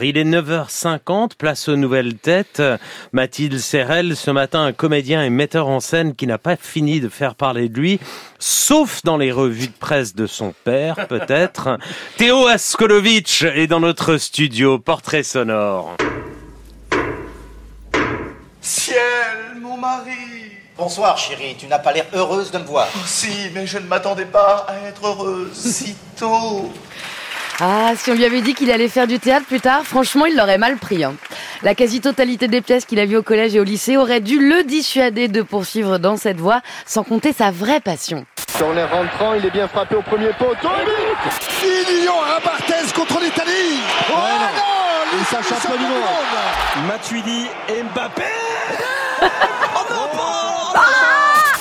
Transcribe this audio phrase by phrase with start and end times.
[0.00, 2.62] Il est 9h50, place aux nouvelles têtes.
[3.10, 7.08] Mathilde Serrel, ce matin, un comédien et metteur en scène qui n'a pas fini de
[7.08, 7.98] faire parler de lui,
[8.38, 11.78] sauf dans les revues de presse de son père, peut-être.
[12.16, 15.96] Théo Askolovitch est dans notre studio, portrait sonore.
[18.60, 20.12] Ciel, mon mari
[20.76, 22.86] Bonsoir chérie, tu n'as pas l'air heureuse de me voir.
[22.94, 26.70] Oh, Si, mais je ne m'attendais pas à être heureuse si tôt.
[27.60, 30.36] Ah, si on lui avait dit qu'il allait faire du théâtre plus tard, franchement, il
[30.36, 31.02] l'aurait mal pris.
[31.02, 31.14] hein.
[31.62, 34.62] La quasi-totalité des pièces qu'il a vues au collège et au lycée aurait dû le
[34.62, 38.24] dissuader de poursuivre dans cette voie, sans compter sa vraie passion.
[38.56, 40.68] Sur l'air rentrant, il est bien frappé au premier poteau.
[41.62, 43.80] Million à Barthez contre l'Italie.
[44.08, 46.86] Oh non, Et ça champion du monde.
[46.86, 47.46] Matuidi,
[47.92, 48.22] Mbappé.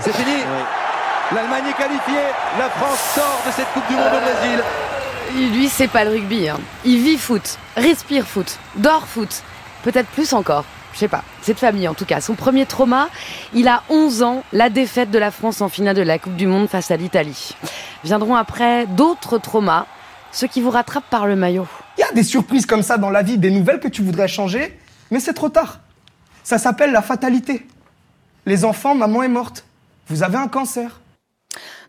[0.00, 0.36] C'est fini.
[1.34, 2.28] L'Allemagne est qualifiée.
[2.58, 4.62] La France sort de cette Coupe du Monde au Brésil.
[5.34, 6.48] Lui, c'est pas le rugby.
[6.48, 6.58] hein.
[6.84, 9.42] Il vit foot, respire foot, dort foot.
[9.82, 10.64] Peut-être plus encore.
[10.94, 11.22] Je sais pas.
[11.42, 12.20] Cette famille, en tout cas.
[12.20, 13.08] Son premier trauma,
[13.54, 16.46] il a 11 ans, la défaite de la France en finale de la Coupe du
[16.46, 17.54] Monde face à l'Italie.
[18.04, 19.86] Viendront après d'autres traumas,
[20.32, 21.68] ceux qui vous rattrapent par le maillot.
[21.96, 24.28] Il y a des surprises comme ça dans la vie, des nouvelles que tu voudrais
[24.28, 24.76] changer,
[25.10, 25.78] mais c'est trop tard.
[26.42, 27.66] Ça s'appelle la fatalité.
[28.46, 29.64] Les enfants, maman est morte.
[30.08, 31.00] Vous avez un cancer.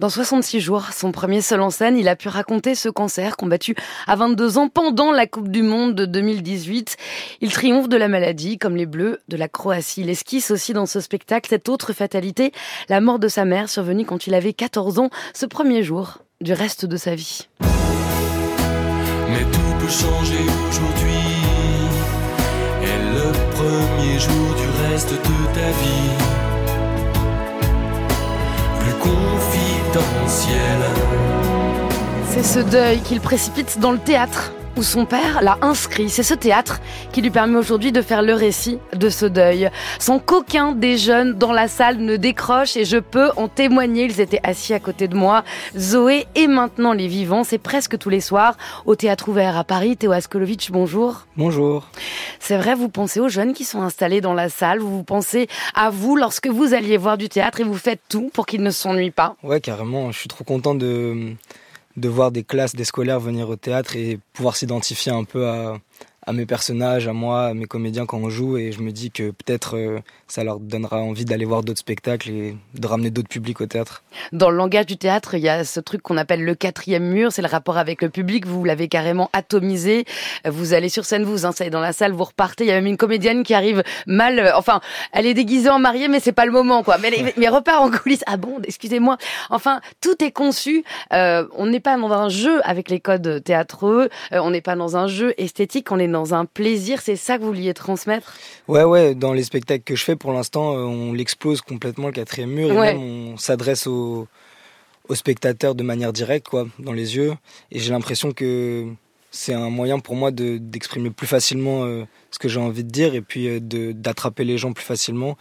[0.00, 3.76] Dans 66 jours, son premier seul en scène, il a pu raconter ce cancer combattu
[4.08, 6.96] à 22 ans pendant la Coupe du Monde de 2018.
[7.40, 10.00] Il triomphe de la maladie, comme les Bleus de la Croatie.
[10.00, 12.50] Il esquisse aussi dans ce spectacle cette autre fatalité,
[12.88, 16.52] la mort de sa mère survenue quand il avait 14 ans, ce premier jour du
[16.52, 17.46] reste de sa vie.
[17.60, 21.04] Mais tout peut changer aujourd'hui.
[22.82, 26.34] Le premier jour du reste de ta vie.
[28.80, 28.94] Plus
[32.28, 36.08] C'est ce deuil qu'il précipite dans le théâtre où son père l'a inscrit.
[36.08, 36.80] C'est ce théâtre
[37.12, 39.70] qui lui permet aujourd'hui de faire le récit de ce deuil.
[39.98, 44.04] Sans qu'aucun des jeunes dans la salle ne décroche et je peux en témoigner.
[44.04, 45.44] Ils étaient assis à côté de moi.
[45.76, 47.44] Zoé et maintenant les vivants.
[47.44, 49.96] C'est presque tous les soirs au théâtre ouvert à Paris.
[49.96, 51.26] Théo Askolovitch, bonjour.
[51.36, 51.88] Bonjour.
[52.40, 54.80] C'est vrai, vous pensez aux jeunes qui sont installés dans la salle.
[54.80, 58.46] Vous pensez à vous lorsque vous alliez voir du théâtre et vous faites tout pour
[58.46, 59.36] qu'ils ne s'ennuient pas.
[59.42, 60.10] Ouais, carrément.
[60.12, 61.34] Je suis trop content de,
[61.96, 65.78] de voir des classes, des scolaires venir au théâtre et pouvoir s'identifier un peu à,
[66.26, 68.56] à mes personnages, à moi, à mes comédiens quand on joue.
[68.56, 72.30] Et je me dis que peut-être euh, ça leur donnera envie d'aller voir d'autres spectacles
[72.30, 74.02] et de ramener d'autres publics au théâtre.
[74.32, 77.32] Dans le langage du théâtre, il y a ce truc qu'on appelle le quatrième mur,
[77.32, 80.04] c'est le rapport avec le public, vous l'avez carrément atomisé,
[80.46, 82.74] vous allez sur scène, vous vous installez dans la salle, vous repartez, il y a
[82.74, 84.80] même une comédienne qui arrive mal, euh, enfin,
[85.12, 86.96] elle est déguisée en mariée, mais c'est pas le moment, quoi.
[86.98, 89.18] Mais elle, repart en coulisses, ah bon, excusez-moi.
[89.50, 94.08] Enfin, tout est conçu, euh, on n'est pas dans un jeu avec les codes théâtreux,
[94.32, 97.42] on n'est pas dans un jeu esthétique, on est dans un plaisir, c'est ça que
[97.42, 98.34] vous vouliez transmettre?
[98.68, 102.12] Ouais, ouais, dans les spectacles que je fais pour l'instant, euh, on l'explose complètement le
[102.12, 102.94] quatrième mur et Ouais.
[102.94, 104.26] même on s'adresse aux,
[105.08, 107.34] aux spectateurs de manière directe, quoi, dans les yeux.
[107.72, 108.86] Et j'ai l'impression que
[109.32, 112.90] c'est un moyen pour moi de- d'exprimer plus facilement euh, ce que j'ai envie de
[112.90, 113.58] dire et puis euh,
[113.92, 115.36] d'attraper les gens plus facilement.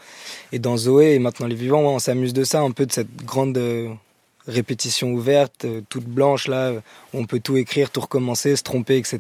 [0.52, 2.92] Et dans Zoé et maintenant les vivants, ouais, on s'amuse de ça, un peu de
[2.92, 3.90] cette grande euh,
[4.48, 6.72] répétition ouverte, toute blanche là,
[7.14, 9.20] où on peut tout écrire, tout recommencer, se tromper, etc.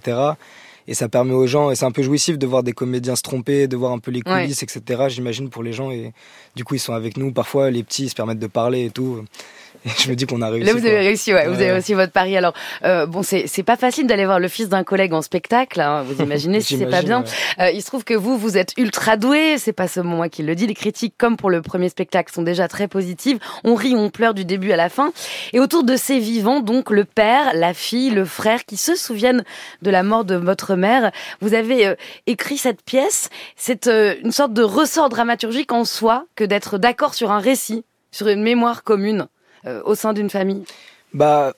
[0.87, 3.21] Et ça permet aux gens, et c'est un peu jouissif de voir des comédiens se
[3.21, 4.41] tromper, de voir un peu les Ouais.
[4.43, 5.03] coulisses, etc.
[5.07, 5.91] J'imagine pour les gens.
[5.91, 6.11] Et
[6.55, 7.31] du coup, ils sont avec nous.
[7.31, 9.23] Parfois, les petits ils se permettent de parler et tout.
[9.85, 10.65] Et je me dis qu'on a réussi.
[10.67, 10.89] Là, vous quoi.
[10.89, 11.71] avez réussi, ouais, vous Ouais, avez ouais.
[11.73, 12.37] réussi votre pari.
[12.37, 12.53] Alors,
[12.85, 15.81] euh, bon, c'est pas facile d'aller voir le fils d'un collègue en spectacle.
[15.81, 17.23] hein, vous imaginez si c'est pas bien.
[17.23, 17.65] ouais.
[17.65, 19.57] Euh, il se trouve que vous, vous êtes ultra doué.
[19.57, 20.67] C'est pas seulement moi qui le dis.
[20.67, 23.39] Les critiques, comme pour le premier spectacle, sont déjà très positives.
[23.65, 25.11] On rit, on pleure du début à la fin.
[25.51, 29.43] Et autour de ces vivants, donc le père, la fille, le frère, qui se souviennent
[29.81, 31.11] de la mort de votre mère,
[31.41, 31.95] vous avez euh,
[32.27, 33.29] écrit cette pièce.
[33.55, 37.83] C'est euh, une sorte de ressort dramaturgique en soi que d'être d'accord sur un récit,
[38.11, 39.27] sur une mémoire commune
[39.65, 40.63] euh, au sein d'une famille.
[41.13, 41.53] Bah,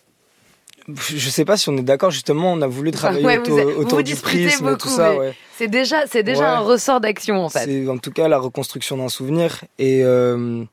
[0.87, 2.11] je sais pas si on est d'accord.
[2.11, 5.15] Justement, on a voulu travailler Ouais, autour, vous autour vous du prisme, beaucoup, tout ça.
[5.15, 5.33] Ouais.
[5.57, 6.57] C'est déjà, c'est déjà Ouais.
[6.57, 7.65] un ressort d'action en fait.
[7.65, 9.63] C'est en tout cas la reconstruction d'un souvenir.
[9.79, 10.63] Et euh,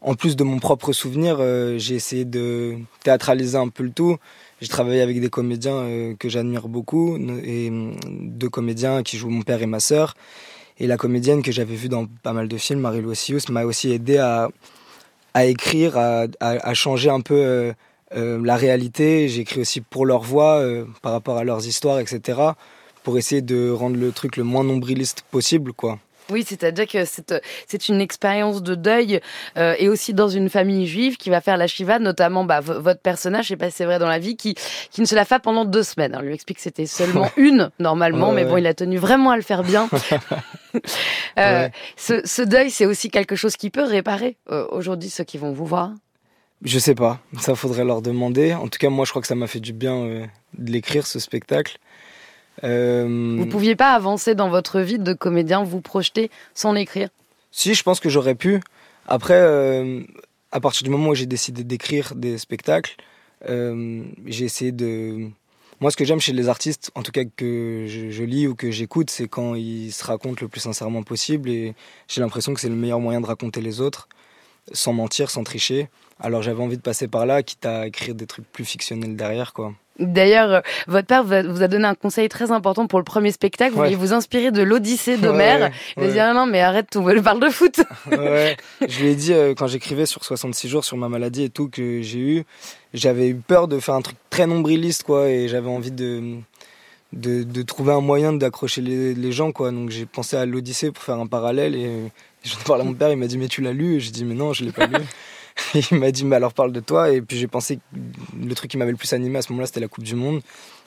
[0.00, 4.16] en plus de mon propre souvenir, euh, j'ai essayé de théâtraliser un peu le tout.
[4.60, 9.30] J'ai travaillé avec des comédiens euh, que j'admire beaucoup, et euh, deux comédiens qui jouent
[9.30, 10.14] mon père et ma sœur.
[10.78, 13.12] Et la comédienne que j'avais vue dans pas mal de films, Marie-Lou
[13.50, 14.48] m'a aussi aidé à,
[15.44, 17.72] écrire, à, changer un peu euh,
[18.16, 19.28] euh, la réalité.
[19.28, 20.62] J'ai écrit aussi pour leur voix,
[21.02, 22.38] par rapport à leurs histoires, etc.
[23.02, 25.98] Pour essayer de rendre le truc le moins nombriliste possible, quoi.
[26.30, 29.20] Oui, c'est-à-dire que c'est une expérience de deuil
[29.56, 33.00] euh, et aussi dans une famille juive qui va faire la shiva, notamment bah, votre
[33.00, 34.54] personnage, je sais pas si c'est vrai dans la vie, qui
[34.90, 36.16] qui ne se la fait pendant deux semaines.
[36.18, 39.36] On lui explique que c'était seulement une normalement, mais bon, il a tenu vraiment à
[39.36, 39.88] le faire bien.
[41.38, 45.38] euh, ce, ce, deuil, c'est aussi quelque chose qui peut réparer euh, aujourd'hui ceux qui
[45.38, 45.92] vont vous voir.
[46.62, 48.52] Je sais pas, ça faudrait leur demander.
[48.52, 50.28] En tout cas, moi, je crois que ça m'a fait du bien
[50.58, 51.78] de l'écrire ce spectacle.
[52.64, 53.36] Euh...
[53.38, 57.08] Vous pouviez pas avancer dans votre vie de comédien, vous projeter sans l'écrire?
[57.50, 58.60] Si, je pense que j'aurais pu.
[59.06, 60.02] Après, euh,
[60.52, 62.96] à partir du moment où j'ai décidé d'écrire des spectacles,
[63.48, 65.28] euh, j'ai essayé de.
[65.80, 68.54] Moi, ce que j'aime chez les artistes, en tout cas que je, je lis ou
[68.54, 71.48] que j'écoute, c'est quand ils se racontent le plus sincèrement possible.
[71.48, 71.74] Et
[72.06, 74.08] j'ai l'impression que c'est le meilleur moyen de raconter les autres,
[74.72, 75.88] sans mentir, sans tricher.
[76.20, 79.54] Alors j'avais envie de passer par là, quitte à écrire des trucs plus fictionnels derrière,
[79.54, 79.72] quoi.
[80.00, 83.72] D'ailleurs, euh, votre père vous a donné un conseil très important pour le premier spectacle.
[83.72, 85.70] Vous vouliez vous inspirer de l'Odyssée d'Homère.
[85.96, 87.80] Il a dit ah non, mais arrête, tout, le parle de foot.
[88.10, 88.56] ouais.
[88.86, 91.68] Je lui ai dit euh, quand j'écrivais sur 66 jours sur ma maladie et tout
[91.68, 92.44] que j'ai eu,
[92.94, 96.36] j'avais eu peur de faire un truc très nombriliste, quoi, et j'avais envie de,
[97.12, 99.70] de, de trouver un moyen d'accrocher les, les, gens, quoi.
[99.70, 102.10] Donc j'ai pensé à l'Odyssée pour faire un parallèle et
[102.44, 103.10] j'en ai parlé à mon père.
[103.10, 103.96] Il m'a dit mais tu l'as lu?
[103.96, 104.94] Et J'ai dit mais non, je l'ai pas lu.
[105.90, 107.10] il m'a dit, mais alors parle de toi.
[107.10, 107.80] Et puis j'ai pensé que
[108.46, 110.40] le truc qui m'avait le plus animé à ce moment-là, c'était la Coupe du Monde.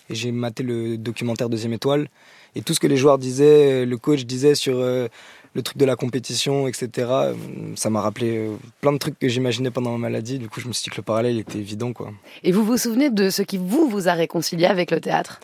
[0.10, 2.10] Et j'ai maté le documentaire Deuxième Étoile.
[2.56, 5.08] Et tout ce que les joueurs disaient, le coach disait sur euh,
[5.54, 7.34] le truc de la compétition, etc., euh,
[7.76, 10.38] ça m'a rappelé euh, plein de trucs que j'imaginais pendant ma maladie.
[10.40, 11.94] Du coup, je me suis dit que le parallèle était évident.
[11.94, 12.12] Quoi.
[12.44, 15.40] Et vous vous souvenez de ce qui vous, vous a réconcilié avec le théâtre?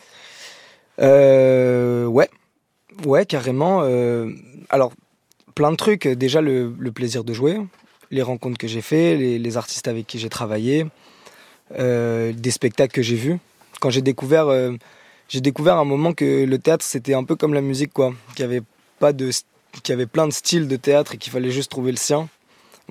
[1.00, 2.28] Euh, Ouais.
[3.06, 3.82] Ouais, carrément.
[4.68, 4.92] alors,
[5.54, 6.06] plein de trucs.
[6.06, 7.58] Déjà, le, le plaisir de jouer
[8.10, 10.86] les rencontres que j'ai fait, les, artistes avec qui j'ai travaillé,
[11.78, 13.38] euh, des spectacles que j'ai vus.
[13.80, 14.72] Quand j'ai découvert, euh,
[15.28, 18.40] j'ai découvert un moment que le théâtre c'était un peu comme la musique quoi, qu'il
[18.40, 18.62] y avait
[18.98, 19.30] pas de,
[19.82, 22.28] qu'il y avait plein de styles de théâtre et qu'il fallait juste trouver le sien.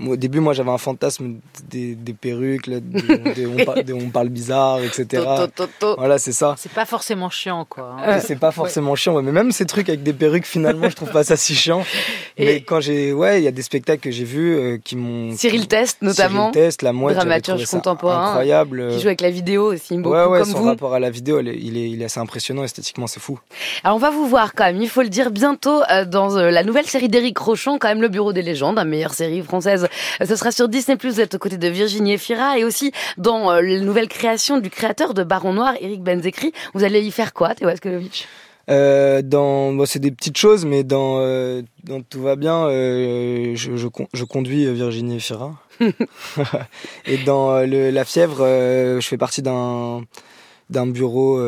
[0.08, 1.36] Au début, moi, j'avais un fantasme
[1.70, 2.78] des, des perruques, là,
[3.60, 5.24] on parle, des, on parle bizarre, etc.
[5.98, 6.56] Voilà, c'est ça.
[6.58, 7.96] C'est pas forcément chiant, quoi.
[8.00, 8.20] Hein.
[8.20, 8.98] C'est pas forcément ouais.
[8.98, 9.22] chiant, ouais.
[9.22, 11.84] mais même ces trucs avec des perruques, finalement, je trouve pas ça si chiant.
[12.38, 14.96] Et mais quand j'ai, ouais, il y a des spectacles que j'ai vus euh, qui
[14.96, 15.36] m'ont.
[15.36, 16.52] Cyril Test, notamment.
[16.52, 18.90] Cyril Test, la mouette, dramaturge contemporain, incroyable.
[18.92, 20.66] Qui joue avec la vidéo aussi, beaucoup ouais, ouais, comme son vous.
[20.66, 23.40] rapport à la vidéo, il est, il est assez impressionnant esthétiquement, c'est fou.
[23.84, 24.82] Alors, on va vous voir quand même.
[24.82, 28.02] Il faut le dire bientôt euh, dans euh, la nouvelle série d'Éric Rochon, quand même
[28.02, 29.88] le Bureau des légendes, la meilleure série française.
[30.26, 33.62] Ce sera sur Disney+, vous êtes aux côtés de Virginie Efira et aussi dans euh,
[33.62, 36.54] la nouvelle création du créateur de Baron Noir, Eric Benzekri.
[36.74, 38.28] Vous allez y faire quoi, Théo Askelovitch
[38.70, 43.56] euh, dans bon, c'est des petites choses mais dans, euh, dans tout va bien euh,
[43.56, 45.56] je, je, je, conduis Virginie Efira.
[47.06, 48.46] Et dans le, la fièvre
[49.00, 50.04] je fais partie d'un
[50.70, 51.42] d'un bureau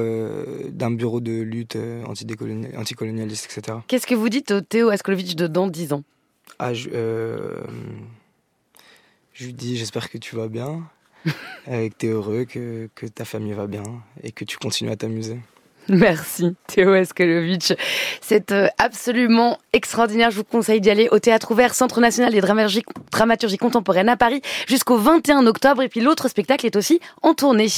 [0.70, 1.78] d'un bureau de lutte
[2.08, 6.04] anticolonialiste etc qu'est-ce que vous dites au Théo Askelovitch de dans 10 ans?
[6.58, 6.90] Ah, je,
[9.42, 10.84] je lui dis j'espère que tu vas bien,
[11.68, 13.84] euh, que tu es heureux, que, que, ta famille va bien
[14.22, 15.40] et que tu continues à t'amuser.
[15.90, 17.74] Merci Théo Eskelovitch.
[18.22, 20.30] C'est euh, absolument extraordinaire.
[20.30, 24.16] Je vous conseille d'y aller au Théâtre Ouvert, Centre National des Dramaturgies, Dramaturgie Contemporaine à
[24.16, 25.82] Paris jusqu'au 21 octobre.
[25.82, 27.70] Et puis l'autre spectacle est aussi en tournée.